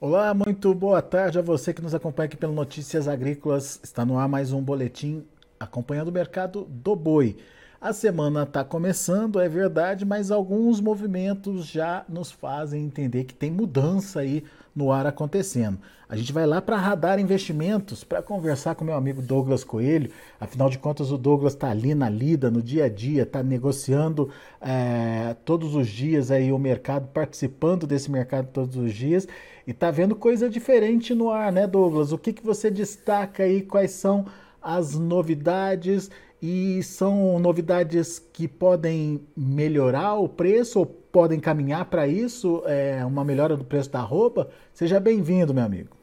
[0.00, 3.80] Olá, muito boa tarde a você que nos acompanha aqui pelo Notícias Agrícolas.
[3.82, 5.26] Está no ar mais um boletim
[5.58, 7.36] acompanhando o mercado do boi.
[7.80, 13.52] A semana está começando, é verdade, mas alguns movimentos já nos fazem entender que tem
[13.52, 14.42] mudança aí
[14.74, 15.78] no ar acontecendo.
[16.08, 20.10] A gente vai lá para Radar Investimentos para conversar com meu amigo Douglas Coelho.
[20.40, 24.28] Afinal de contas, o Douglas está ali na lida, no dia a dia, está negociando
[24.60, 29.28] é, todos os dias aí o mercado, participando desse mercado todos os dias
[29.64, 32.10] e está vendo coisa diferente no ar, né, Douglas?
[32.10, 33.62] O que, que você destaca aí?
[33.62, 34.26] Quais são
[34.62, 36.10] as novidades?
[36.40, 43.24] E são novidades que podem melhorar o preço ou podem caminhar para isso, é, uma
[43.24, 44.48] melhora do preço da roupa?
[44.72, 45.96] Seja bem-vindo, meu amigo.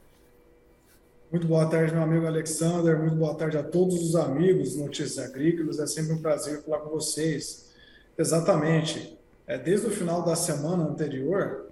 [1.31, 2.99] Muito boa tarde, meu amigo Alexander.
[2.99, 5.79] Muito boa tarde a todos os amigos Notícias Agrícolas.
[5.79, 7.73] É sempre um prazer falar com vocês.
[8.17, 9.17] Exatamente.
[9.47, 11.67] É, desde o final da semana anterior,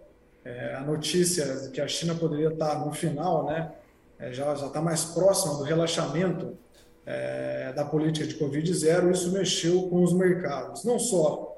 [0.45, 3.71] é, a notícia de que a China poderia estar no final, né,
[4.19, 6.57] é, já está mais próxima do relaxamento
[7.05, 10.83] é, da política de Covid-0, isso mexeu com os mercados.
[10.83, 11.57] Não só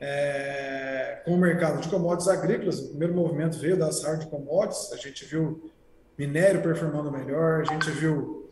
[0.00, 4.96] é, com o mercado de commodities agrícolas, o primeiro movimento veio das hard commodities, a
[4.96, 5.70] gente viu
[6.16, 8.50] minério performando melhor, a gente viu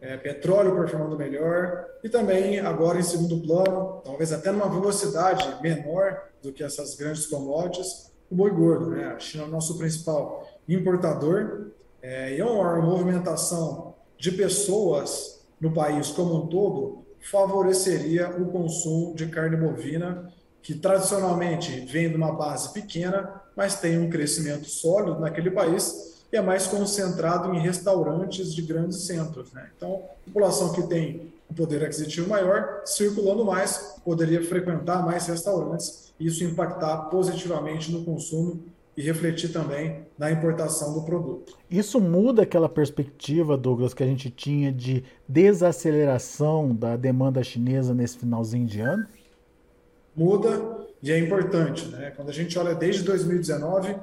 [0.00, 6.22] é, petróleo performando melhor, e também, agora em segundo plano, talvez até numa velocidade menor
[6.42, 8.90] do que essas grandes commodities, o boi gordo.
[8.90, 9.04] Né?
[9.06, 15.72] A China é o nosso principal importador é, e é uma movimentação de pessoas no
[15.72, 22.32] país como um todo favoreceria o consumo de carne bovina, que tradicionalmente vem de uma
[22.32, 28.54] base pequena, mas tem um crescimento sólido naquele país e é mais concentrado em restaurantes
[28.54, 29.52] de grandes centros.
[29.52, 29.68] Né?
[29.76, 36.42] Então, população que tem um poder aquisitivo maior, circulando mais, poderia frequentar mais restaurantes isso
[36.42, 38.64] impactar positivamente no consumo
[38.98, 41.56] e refletir também na importação do produto.
[41.70, 48.18] Isso muda aquela perspectiva, Douglas, que a gente tinha de desaceleração da demanda chinesa nesse
[48.18, 49.06] finalzinho de ano?
[50.16, 51.86] Muda e é importante.
[51.86, 52.10] Né?
[52.10, 53.94] Quando a gente olha desde 2019,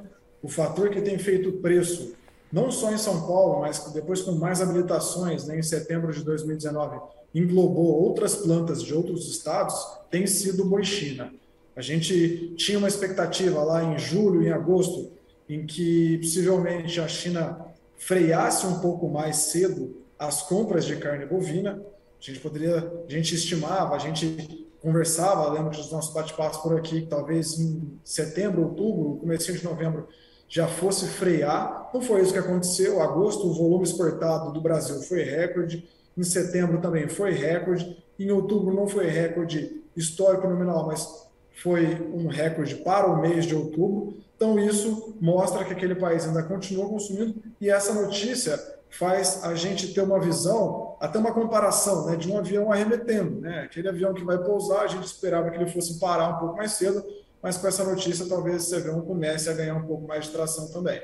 [0.41, 2.13] o fator que tem feito o preço,
[2.49, 7.01] não só em São Paulo, mas depois com mais habilitações, né, em setembro de 2019,
[7.33, 9.75] englobou outras plantas de outros estados,
[10.09, 11.33] tem sido o boi China.
[11.75, 15.11] A gente tinha uma expectativa lá em julho, em agosto,
[15.49, 17.65] em que possivelmente a China
[17.97, 21.81] freasse um pouco mais cedo as compras de carne bovina.
[22.19, 27.01] A gente poderia, a gente estimava, a gente conversava, lembro dos nossos bate-papos por aqui,
[27.01, 30.07] que talvez em setembro, outubro, começo de novembro,
[30.47, 31.89] já fosse frear.
[31.93, 33.01] Não foi isso que aconteceu.
[33.01, 35.87] Agosto, o volume exportado do Brasil foi recorde.
[36.17, 37.97] Em setembro também foi recorde.
[38.17, 41.25] Em outubro não foi recorde histórico nominal, mas
[41.61, 44.17] foi um recorde para o mês de outubro.
[44.35, 49.93] Então, isso mostra que aquele país ainda continua consumindo, e essa notícia faz a gente
[49.93, 53.41] ter uma visão, até uma comparação né, de um avião arremetendo.
[53.41, 53.61] Né?
[53.61, 56.71] Aquele avião que vai pousar, a gente esperava que ele fosse parar um pouco mais
[56.71, 57.03] cedo,
[57.41, 60.67] mas com essa notícia, talvez esse avião comece a ganhar um pouco mais de tração
[60.71, 61.01] também.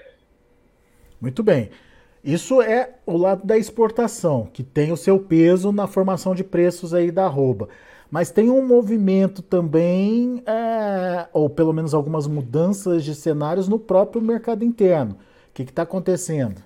[1.19, 1.69] Muito bem.
[2.23, 6.94] Isso é o lado da exportação, que tem o seu peso na formação de preços
[6.94, 7.68] aí da arroba.
[8.11, 14.22] Mas tem um movimento também, é, ou pelo menos algumas mudanças de cenários no próprio
[14.22, 15.13] mercado interno.
[15.49, 16.61] O que está acontecendo?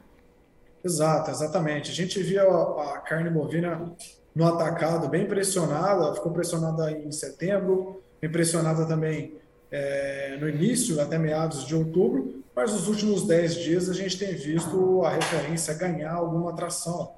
[0.84, 1.92] Exato, exatamente.
[1.92, 3.94] A gente via a, a carne bovina
[4.34, 9.36] no atacado bem pressionada, ficou pressionada em setembro, bem pressionada também
[9.72, 14.34] é, no início, até meados de outubro, mas nos últimos 10 dias a gente tem
[14.34, 17.12] visto a referência ganhar alguma atração.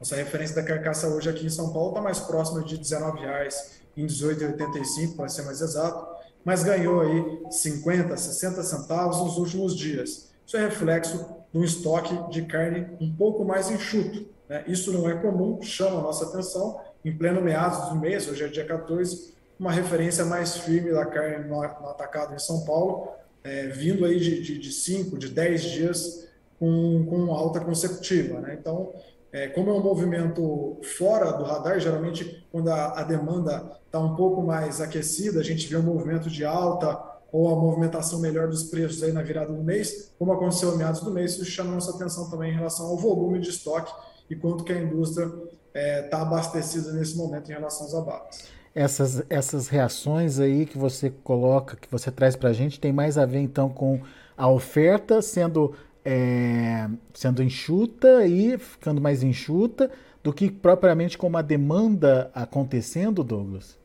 [0.00, 3.54] Nossa referência da carcaça hoje aqui em São Paulo está mais próxima de R$19,00
[3.98, 10.30] em 18,85 para ser mais exato, mas ganhou aí 50, 60 centavos nos últimos dias.
[10.46, 11.18] Isso é reflexo
[11.52, 14.26] de um estoque de carne um pouco mais enxuto.
[14.48, 14.64] Né?
[14.66, 16.80] Isso não é comum, chama a nossa atenção.
[17.04, 21.46] Em pleno meados do mês, hoje é dia 14, uma referência mais firme da carne
[21.46, 23.08] no, atacado em São Paulo,
[23.44, 26.26] é, vindo aí de 5, de 10 dias
[26.58, 28.40] com, com alta consecutiva.
[28.40, 28.56] Né?
[28.58, 28.94] Então,
[29.32, 34.16] é, como é um movimento fora do radar, geralmente quando a, a demanda está um
[34.16, 38.64] pouco mais aquecida, a gente vê um movimento de alta ou a movimentação melhor dos
[38.64, 41.94] preços aí na virada do mês, como aconteceu em meados do mês, isso chama nossa
[41.94, 43.92] atenção também em relação ao volume de estoque
[44.28, 48.48] e quanto que a indústria está é, tá abastecida nesse momento em relação aos abates.
[48.74, 53.18] Essas, essas reações aí que você coloca, que você traz para a gente, tem mais
[53.18, 54.00] a ver então com
[54.36, 55.74] a oferta sendo
[56.04, 59.90] é, sendo enxuta e ficando mais enxuta
[60.22, 63.78] do que propriamente com uma demanda acontecendo, Douglas?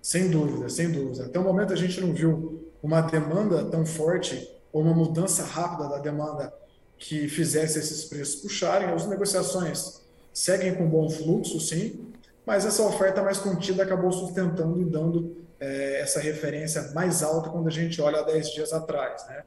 [0.00, 1.26] Sem dúvida, sem dúvida.
[1.26, 5.88] Até o momento a gente não viu uma demanda tão forte ou uma mudança rápida
[5.88, 6.52] da demanda
[6.98, 8.88] que fizesse esses preços puxarem.
[8.88, 10.02] As negociações
[10.32, 12.12] seguem com bom fluxo, sim,
[12.44, 17.68] mas essa oferta mais contida acabou sustentando e dando é, essa referência mais alta quando
[17.68, 19.26] a gente olha há 10 dias atrás.
[19.28, 19.42] Né?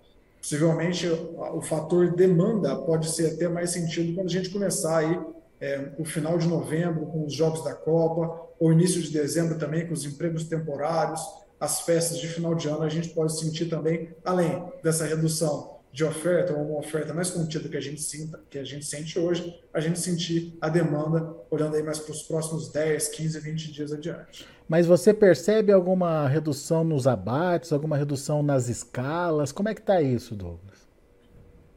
[0.47, 5.19] Possivelmente o fator demanda pode ser até mais sentido quando a gente começar aí
[5.59, 9.85] é, o final de novembro com os jogos da Copa, ou início de dezembro também
[9.85, 11.19] com os empregos temporários,
[11.59, 16.03] as festas de final de ano, a gente pode sentir também, além dessa redução de
[16.03, 19.59] oferta, ou uma oferta mais contida que a gente sinta, que a gente sente hoje,
[19.73, 23.91] a gente sentir a demanda olhando aí mais para os próximos 10, 15, 20 dias
[23.91, 24.47] adiante.
[24.69, 29.51] Mas você percebe alguma redução nos abates, alguma redução nas escalas?
[29.51, 30.87] Como é que está isso, Douglas?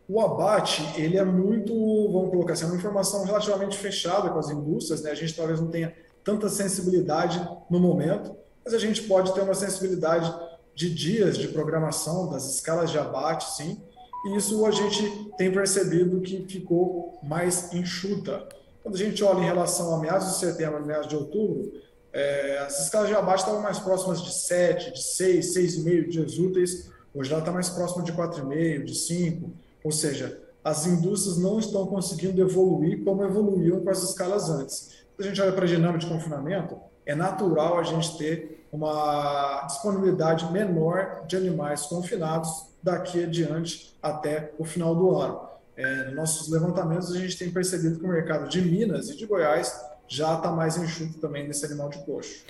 [0.06, 1.72] O abate, ele é muito,
[2.12, 5.12] vamos colocar assim, é uma informação relativamente fechada com as indústrias, né?
[5.12, 7.40] A gente talvez não tenha tanta sensibilidade
[7.70, 10.30] no momento, mas a gente pode ter uma sensibilidade
[10.74, 13.80] de dias de programação, das escalas de abate, sim,
[14.24, 18.46] e isso a gente tem percebido que ficou mais enxuta.
[18.82, 21.72] Quando a gente olha em relação a meados de setembro, meados de outubro,
[22.12, 26.90] é, as escalas de abate estavam mais próximas de 7, de 6, 6,5 dias úteis.
[27.14, 29.50] Hoje ela está mais próxima de 4,5, de 5.
[29.84, 34.90] Ou seja, as indústrias não estão conseguindo evoluir como evoluíam com as escalas antes.
[35.16, 36.76] Quando a gente olha para a dinâmica de confinamento,
[37.06, 44.64] é natural a gente ter uma disponibilidade menor de animais confinados daqui adiante até o
[44.64, 45.40] final do ano.
[45.76, 49.26] É, nos nossos levantamentos, a gente tem percebido que o mercado de Minas e de
[49.26, 52.44] Goiás já está mais enxuto também nesse animal de coxo.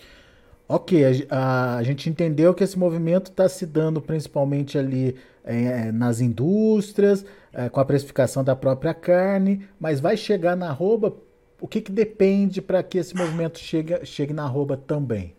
[0.68, 6.20] Ok, a, a gente entendeu que esse movimento está se dando principalmente ali é, nas
[6.20, 11.14] indústrias, é, com a precificação da própria carne, mas vai chegar na arroba?
[11.60, 15.34] O que, que depende para que esse movimento chegue, chegue na arroba também?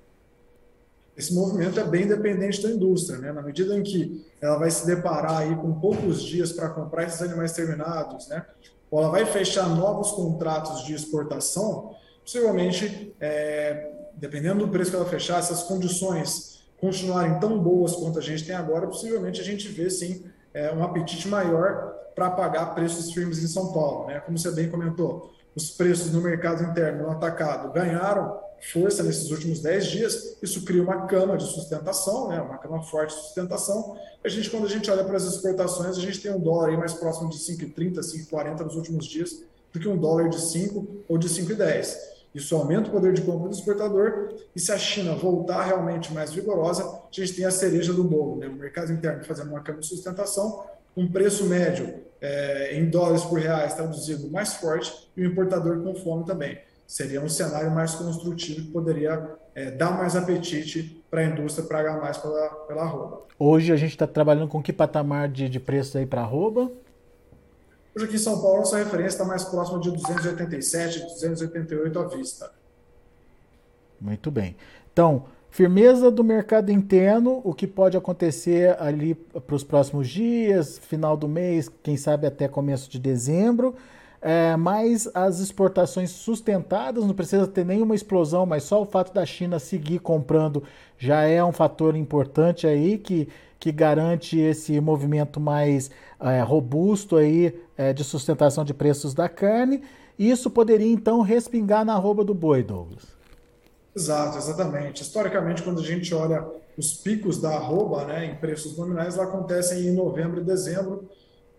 [1.15, 3.31] Esse movimento é bem dependente da indústria, né?
[3.31, 7.21] Na medida em que ela vai se deparar aí com poucos dias para comprar esses
[7.21, 8.45] animais terminados, né?
[8.89, 15.05] Ou ela vai fechar novos contratos de exportação, possivelmente, é, dependendo do preço que ela
[15.05, 19.67] fechar, se as condições continuarem tão boas quanto a gente tem agora, possivelmente a gente
[19.67, 24.19] vê sim é, um apetite maior para pagar preços firmes em São Paulo, né?
[24.21, 29.59] Como você bem comentou, os preços no mercado interno, no atacado, ganharam força nesses últimos
[29.59, 33.97] 10 dias, isso cria uma cama de sustentação, né, uma cama forte de sustentação.
[34.23, 36.77] A gente, quando a gente olha para as exportações, a gente tem um dólar aí
[36.77, 39.43] mais próximo de 5,30, 5,40 nos últimos dias,
[39.73, 41.95] do que um dólar de 5 ou de 5,10.
[42.33, 46.31] Isso aumenta o poder de compra do exportador e se a China voltar realmente mais
[46.31, 48.47] vigorosa, a gente tem a cereja do bolo, né?
[48.47, 50.63] o mercado interno fazendo uma cama de sustentação,
[50.95, 55.93] um preço médio é, em dólares por reais traduzido mais forte e o importador com
[55.95, 56.57] fome também
[56.91, 62.01] seria um cenário mais construtivo que poderia é, dar mais apetite para a indústria pagar
[62.01, 63.21] mais pela, pela arroba.
[63.39, 66.69] Hoje a gente está trabalhando com que patamar de, de preço aí para arroba?
[67.95, 72.51] Hoje aqui em São Paulo, nossa referência está mais próxima de 287, 288 à vista.
[73.99, 74.57] Muito bem.
[74.91, 81.15] Então, firmeza do mercado interno, o que pode acontecer ali para os próximos dias, final
[81.15, 83.77] do mês, quem sabe até começo de dezembro
[84.21, 89.25] é, mas as exportações sustentadas, não precisa ter nenhuma explosão, mas só o fato da
[89.25, 90.63] China seguir comprando
[90.97, 93.27] já é um fator importante aí que,
[93.59, 99.81] que garante esse movimento mais é, robusto aí é, de sustentação de preços da carne.
[100.19, 103.07] Isso poderia então respingar na arroba do boi, Douglas.
[103.95, 105.01] Exato, exatamente.
[105.01, 106.45] Historicamente, quando a gente olha
[106.77, 111.09] os picos da arroba né, em preços nominais, lá acontecem em novembro e dezembro.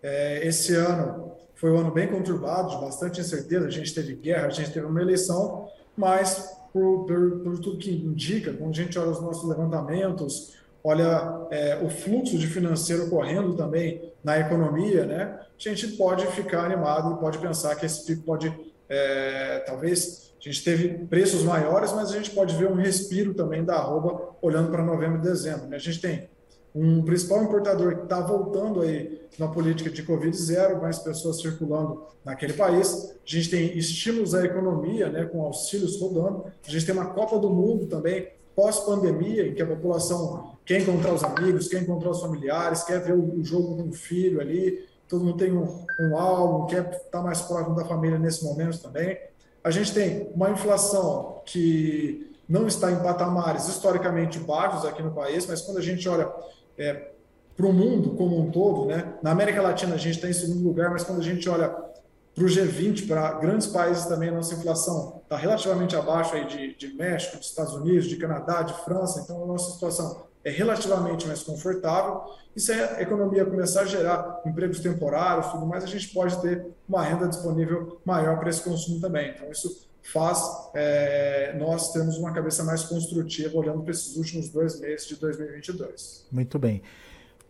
[0.01, 1.32] É, esse ano
[1.63, 3.65] foi um ano bem conturbado, de bastante incerteza.
[3.65, 7.89] A gente teve guerra, a gente teve uma eleição, mas por, por, por tudo que
[7.89, 13.55] indica, quando a gente olha os nossos levantamentos, olha é, o fluxo de financeiro correndo
[13.55, 15.39] também na economia, né?
[15.39, 18.53] A gente pode ficar animado e pode pensar que esse pico pode,
[18.89, 23.63] é, talvez, a gente teve preços maiores, mas a gente pode ver um respiro também
[23.63, 25.67] da arroba olhando para novembro e dezembro.
[25.67, 25.77] Né?
[25.77, 26.27] A gente tem
[26.75, 32.03] um principal importador que está voltando aí na política de Covid zero, mais pessoas circulando
[32.25, 33.11] naquele país.
[33.11, 36.45] A gente tem estímulos à economia, né, com auxílios rodando.
[36.65, 41.13] A gente tem uma Copa do Mundo também, pós-pandemia, em que a população quer encontrar
[41.13, 44.87] os amigos, quer encontrar os familiares, quer ver o jogo com o filho ali.
[45.07, 48.79] Todo mundo tem um, um álbum, quer estar tá mais próximo da família nesse momento
[48.79, 49.17] também.
[49.63, 55.45] A gente tem uma inflação que não está em patamares historicamente baixos aqui no país,
[55.47, 56.29] mas quando a gente olha
[56.77, 57.11] é,
[57.55, 59.13] para o mundo como um todo, né?
[59.21, 62.43] Na América Latina a gente está em segundo lugar, mas quando a gente olha para
[62.43, 66.95] o G20, para grandes países também, a nossa inflação está relativamente abaixo aí de, de
[66.95, 71.43] México, dos Estados Unidos, de Canadá, de França, então a nossa situação é relativamente mais
[71.43, 72.23] confortável.
[72.55, 76.65] E se a economia começar a gerar empregos temporários, tudo mais, a gente pode ter
[76.89, 79.31] uma renda disponível maior para esse consumo também.
[79.31, 80.41] Então, isso faz
[80.75, 86.27] é, nós termos uma cabeça mais construtiva olhando para esses últimos dois meses de 2022.
[86.31, 86.81] Muito bem.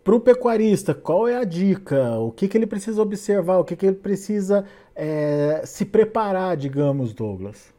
[0.03, 2.19] Para o pecuarista, qual é a dica?
[2.19, 3.59] O que, que ele precisa observar?
[3.59, 7.73] O que, que ele precisa é, se preparar, digamos, Douglas?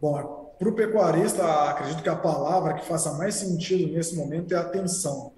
[0.00, 4.56] Bom, para o pecuarista, acredito que a palavra que faça mais sentido nesse momento é
[4.56, 5.32] atenção.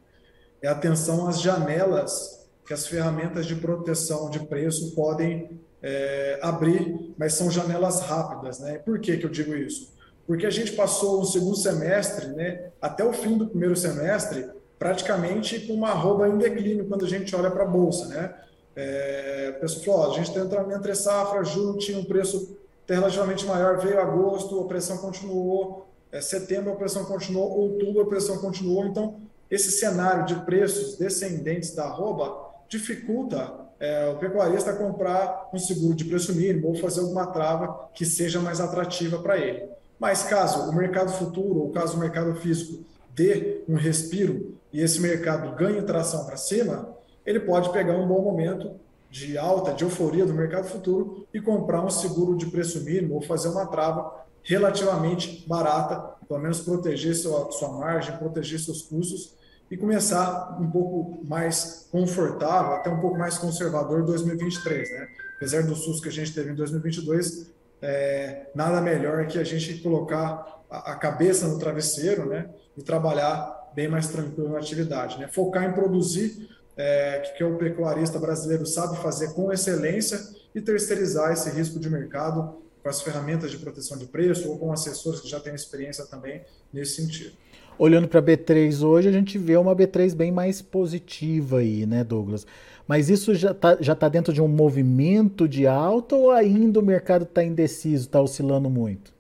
[0.62, 7.34] É atenção às janelas que as ferramentas de proteção de preço podem é, abrir, mas
[7.34, 8.58] são janelas rápidas.
[8.60, 8.78] Né?
[8.78, 9.92] Por que, que eu digo isso?
[10.26, 15.60] Porque a gente passou o segundo semestre, né, até o fim do primeiro semestre, praticamente
[15.66, 18.34] com uma arroba em declínio quando a gente olha para a bolsa, né?
[18.76, 22.56] É, a falou, ó, a gente está entrando entre safra, julho tinha um preço
[22.88, 28.38] relativamente maior, veio agosto, a pressão continuou, é, setembro a pressão continuou, outubro a pressão
[28.38, 29.16] continuou, então
[29.50, 36.04] esse cenário de preços descendentes da arroba dificulta é, o pecuarista comprar um seguro de
[36.04, 39.68] preço mínimo ou fazer alguma trava que seja mais atrativa para ele.
[39.98, 42.84] Mas caso o mercado futuro ou caso o mercado físico
[43.14, 46.94] dê um respiro e esse mercado ganhe tração para cima,
[47.24, 48.72] ele pode pegar um bom momento
[49.10, 53.22] de alta, de euforia do mercado futuro e comprar um seguro de preço mínimo ou
[53.22, 59.34] fazer uma trava relativamente barata, pelo menos proteger sua, sua margem, proteger seus custos
[59.70, 65.08] e começar um pouco mais confortável, até um pouco mais conservador 2023, né?
[65.36, 67.50] Apesar do susto que a gente teve em 2022,
[67.80, 72.50] é, nada melhor que a gente colocar a, a cabeça no travesseiro, né?
[72.76, 75.18] E trabalhar bem mais tranquilo na atividade.
[75.18, 75.28] Né?
[75.28, 80.18] Focar em produzir, é, que, que o pecuarista brasileiro sabe fazer com excelência
[80.54, 84.72] e terceirizar esse risco de mercado com as ferramentas de proteção de preço ou com
[84.72, 87.32] assessores que já têm experiência também nesse sentido.
[87.78, 92.04] Olhando para a B3 hoje, a gente vê uma B3 bem mais positiva aí, né,
[92.04, 92.46] Douglas?
[92.86, 96.82] Mas isso já está já tá dentro de um movimento de alta ou ainda o
[96.82, 99.12] mercado está indeciso, está oscilando muito?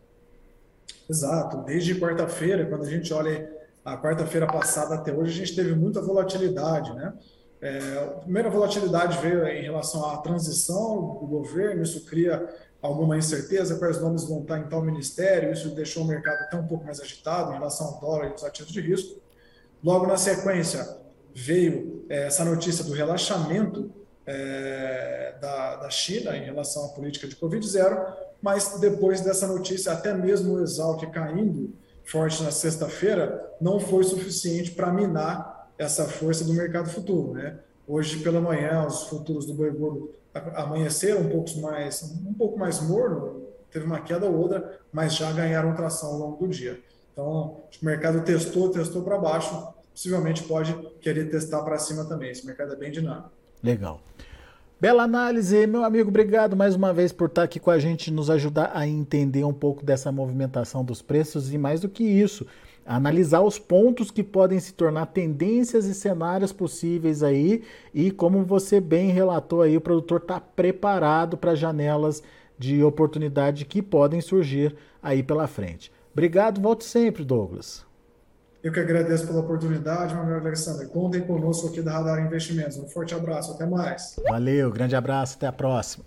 [1.08, 1.58] Exato.
[1.64, 3.50] Desde quarta-feira, quando a gente olha
[3.84, 7.14] a quarta-feira passada até hoje, a gente teve muita volatilidade, né?
[7.60, 12.48] É, a primeira volatilidade veio em relação à transição do governo, isso cria
[12.82, 16.66] alguma incerteza, quais nomes vão estar em tal ministério, isso deixou o mercado até um
[16.66, 19.20] pouco mais agitado em relação ao dólar e os ativos de risco.
[19.82, 20.96] Logo na sequência,
[21.34, 23.90] veio é, essa notícia do relaxamento
[24.26, 30.14] é, da, da China em relação à política de Covid-0, mas depois dessa notícia, até
[30.14, 36.52] mesmo o Exalc caindo, forte na sexta-feira não foi suficiente para minar essa força do
[36.52, 37.34] mercado futuro.
[37.34, 37.58] Né?
[37.86, 40.10] Hoje pela manhã, os futuros do boi gordo
[40.54, 45.32] amanheceram um pouco mais, um pouco mais morno, teve uma queda ou outra, mas já
[45.32, 46.80] ganharam tração ao longo do dia.
[47.12, 52.30] Então, o mercado testou, testou para baixo, possivelmente pode querer testar para cima também.
[52.30, 53.30] Esse mercado é bem dinâmico.
[53.62, 54.00] Legal.
[54.80, 56.08] Bela análise, meu amigo.
[56.08, 59.52] Obrigado mais uma vez por estar aqui com a gente, nos ajudar a entender um
[59.52, 62.46] pouco dessa movimentação dos preços e mais do que isso,
[62.84, 67.62] analisar os pontos que podem se tornar tendências e cenários possíveis aí
[67.94, 72.22] e como você bem relatou aí, o produtor está preparado para janelas
[72.58, 75.92] de oportunidade que podem surgir aí pela frente.
[76.12, 77.86] Obrigado, volte sempre, Douglas.
[78.62, 80.86] Eu que agradeço pela oportunidade, meu amigo Alexandre.
[80.88, 82.76] Contem conosco aqui da Radar Investimentos.
[82.76, 84.16] Um forte abraço, até mais.
[84.28, 86.04] Valeu, grande abraço, até a próxima.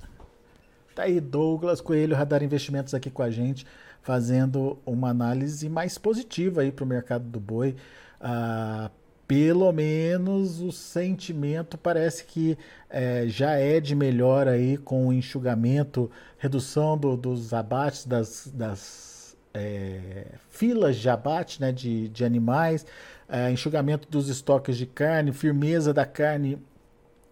[0.93, 3.65] Tá aí Douglas Coelho, Radar Investimentos aqui com a gente,
[4.03, 7.75] fazendo uma análise mais positiva aí para o mercado do boi.
[8.21, 8.91] Ah,
[9.27, 12.57] pelo menos o sentimento parece que
[12.89, 19.35] é, já é de melhor aí com o enxugamento, redução do, dos abates das, das
[19.53, 22.85] é, filas de abate né, de, de animais,
[23.29, 26.59] é, enxugamento dos estoques de carne, firmeza da carne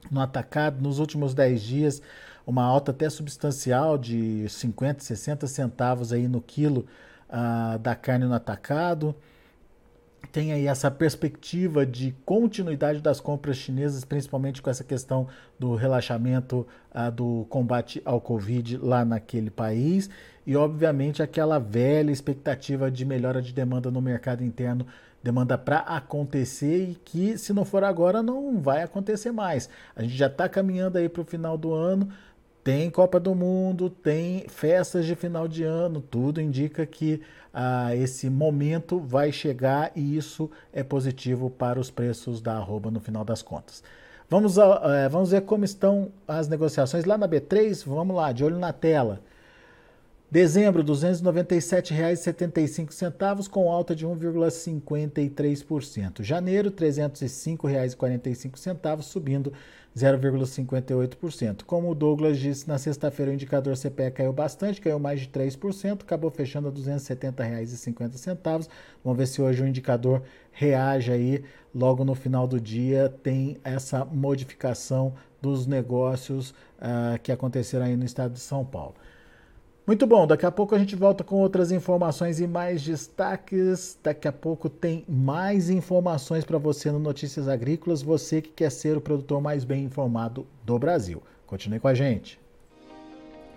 [0.10, 2.02] no atacado nos últimos 10 dias,
[2.46, 6.86] uma alta até substancial de 50, 60 centavos aí no quilo
[7.30, 9.16] uh, da carne no atacado
[10.32, 15.28] tem aí essa perspectiva de continuidade das compras chinesas, principalmente com essa questão
[15.60, 20.10] do relaxamento uh, do combate ao Covid lá naquele país,
[20.48, 24.86] e obviamente aquela velha expectativa de melhora de demanda no mercado interno,
[25.22, 29.70] demanda para acontecer e que, se não for agora, não vai acontecer mais.
[29.96, 32.10] A gente já está caminhando aí para o final do ano.
[32.64, 37.22] Tem Copa do Mundo, tem festas de final de ano, tudo indica que
[37.54, 43.00] ah, esse momento vai chegar e isso é positivo para os preços da arroba no
[43.00, 43.84] final das contas.
[44.30, 47.84] Vamos, uh, vamos ver como estão as negociações lá na B3.
[47.86, 49.20] Vamos lá, de olho na tela.
[50.32, 56.24] Dezembro, R$ 297,75, com alta de 1,53%.
[56.24, 59.52] Janeiro, R$ 305,45, subindo
[59.94, 61.64] 0,58%.
[61.66, 66.04] Como o Douglas disse, na sexta-feira o indicador CPE caiu bastante, caiu mais de 3%,
[66.04, 68.70] acabou fechando a R$ 270,50.
[69.04, 70.24] Vamos ver se hoje o indicador
[70.54, 71.44] reage aí,
[71.76, 78.06] logo no final do dia, tem essa modificação dos negócios uh, que aconteceram aí no
[78.06, 78.96] estado de São Paulo.
[79.86, 83.98] Muito bom, daqui a pouco a gente volta com outras informações e mais destaques.
[84.02, 88.96] Daqui a pouco tem mais informações para você no Notícias Agrícolas, você que quer ser
[88.96, 91.24] o produtor mais bem informado do Brasil.
[91.48, 92.40] Continue com a gente.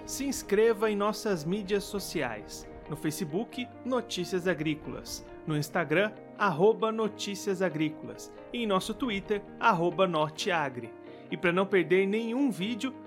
[0.06, 2.66] Se inscreva em nossas mídias sociais.
[2.88, 5.24] No Facebook, Notícias Agrícolas.
[5.46, 8.32] No Instagram, arroba Notícias Agrícolas.
[8.50, 10.90] E em nosso Twitter, arroba Norteagri.
[11.30, 12.94] E para não perder nenhum vídeo,